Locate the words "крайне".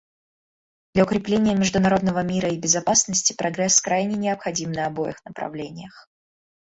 3.79-4.15